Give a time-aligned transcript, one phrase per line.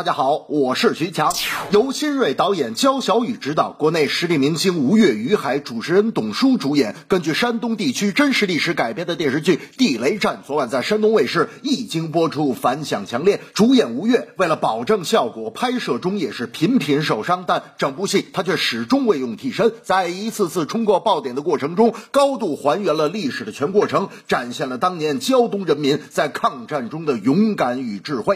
[0.00, 1.30] 大家好，我是徐强。
[1.72, 13.42] 由新锐导演焦小雨执导，国内实力明星吴越、于海、主持人董书主演，根据山东地区真实历史改编的电视剧《地雷战》，昨晚在山东卫视一经播出，反响强烈。
[13.52, 28.34] 主演吴越为了保证效果，拍摄中也是频频受伤，但整部戏他却始终未用替身，在一次次冲过爆点的过程中，高度还原了历史的全过程，展现了当年胶东人民在抗战中的勇敢与智慧。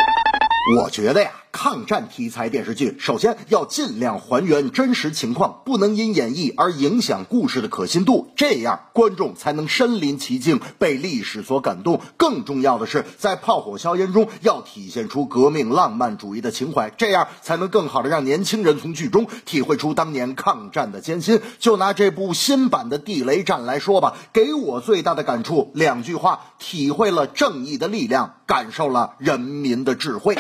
[0.76, 1.30] 我觉得呀。
[1.54, 12.00] 抗战题材电视剧，首先要尽量还原真实情况，不能因演绎而影响故事的可信度，这样观众才能身临其境，被历史所感动。
[12.16, 21.40] 更重要的是，在炮火硝烟中要体现出革命浪漫主义的情怀，这样才能更好的让年轻人从剧中体会出当年抗战的艰辛。
[21.60, 30.36] 就拿这部新版的《地雷战》来说吧，给我最大的感触两句话：体会了正义的力量，感受了人民的智慧。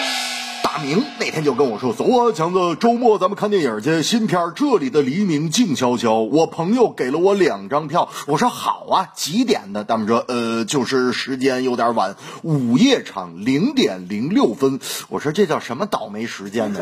[0.74, 4.02] 大明那天就跟我说：“走啊，强子，周末咱们看电影去。
[4.02, 8.08] 新片《这里的黎明静悄悄》，我朋友给了我两张票。
[8.26, 9.84] 我说好啊，几点的？
[9.84, 14.80] 大明说：呃，就是时间有点晚，午夜场零点零六分。
[15.10, 16.80] 我说这叫什么倒霉时间呢？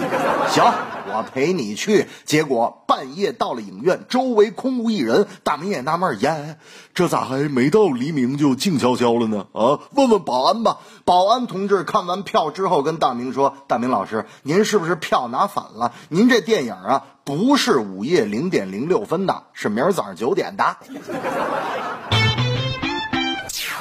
[0.48, 0.64] 行，
[1.08, 2.06] 我陪你去。
[2.24, 5.26] 结果半夜到了影院，周围空无一人。
[5.44, 6.56] 大明也纳闷：耶，
[6.94, 9.48] 这咋还没到黎明就静悄悄了呢？
[9.52, 10.78] 啊，问问保安吧。
[11.04, 13.81] 保安同志看完票之后，跟大明说：大。
[13.82, 15.92] 林老师，您是不是票拿反了？
[16.08, 20.76] 您这电影啊，不是午夜零点零六分的，是明儿早上九点的。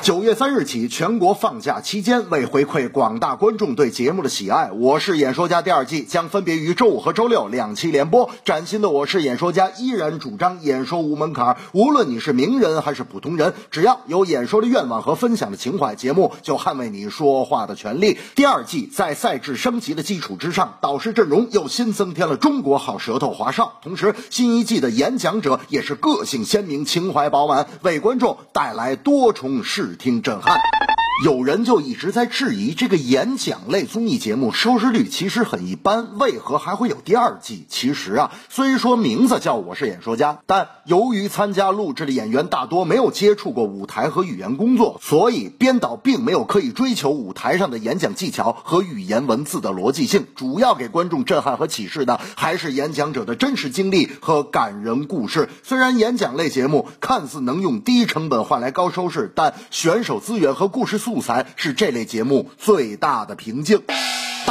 [0.02, 8.31] 九月三日起，全国放假期间，为回馈广大观众对节目的喜爱，《我是演说家》第二季将分别于周五和周六两期连播。
[8.44, 18.18] 崭新的《我是演说家》依然主张演说无门槛，无论你是名人还是普通人，只要有演说的愿望和分享的情怀，节目就捍卫你说话的权利。
[18.33, 29.91] 第二季在赛制升级的基础之上，导师阵容又新增添了中国好舌头华少，同时新一季的演讲者也是个性鲜明、情怀饱满，为观众带来多重视。
[29.91, 30.81] 只听震撼。
[31.23, 37.63] 有人就一直在质疑这个演讲类综艺节目收视率其实很一般，为何还会有第二季？
[37.69, 55.50] 其实啊，虽说名字叫我是演说家，但由于参加录制的演员大多没有接触过舞台和语言工作，所以编导并没有刻意追求舞台上的演讲技巧和语言文字的逻辑性，主要给观众震撼和启示的还是演讲者的真实经历和感人故事。
[55.61, 61.22] 虽然演讲类节目看似能用低成本换来高收视，但选手资源和故事素。
[61.22, 63.81] 材是这类节目最大的瓶颈。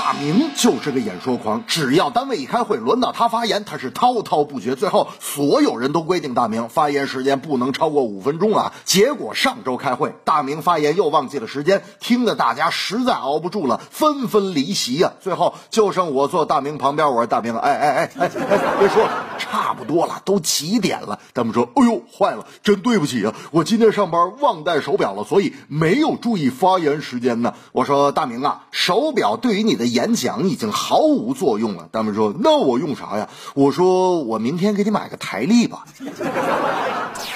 [0.02, 4.74] 大明就是个演说狂，只要单位一开会，轮到他发言，他是滔滔不绝。
[4.74, 8.72] 最后，所有人都规定大明发言时间不能超过五分钟啊。
[8.86, 15.12] 结果上周开会，大明发言又忘记了时间，听得大家实在熬不住了，纷纷离席呀。
[15.20, 21.20] 最后就剩我坐大明旁边，我说大明，哎哎哎哎哎，别说了，差不多了，都几点了？
[21.34, 27.52] 他们说，哎呦，坏了，真对不起啊，我今天上班忘带手表了，所以没有注意发言时间呢。
[27.72, 29.80] 我说大明啊，手表对于你。
[29.80, 31.88] 的演讲已经毫无作用了。
[31.92, 35.84] 他们说：“那我用啥呀？”我说：“我明天给你买个台历吧。”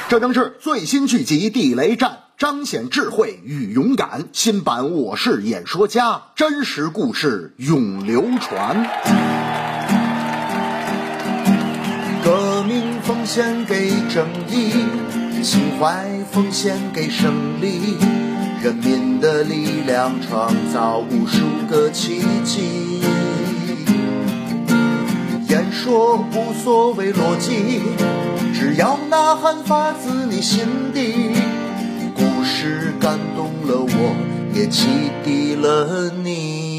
[0.09, 4.29] 这正是最新剧集《地雷战》，彰显智慧与勇敢。
[4.33, 8.89] 新版《我是演说家》，真实故事永流传。
[12.25, 14.73] 革命奉献给正义，
[15.43, 18.34] 情怀奉献给胜利。
[18.65, 22.99] 人民的力量创造无数个奇迹。
[25.51, 27.83] 言说无所谓逻辑，
[28.55, 30.65] 只要呐喊发自你心
[30.95, 31.33] 底。
[32.15, 34.17] 故事感动了我，
[34.55, 34.89] 也启
[35.23, 36.74] 迪了你。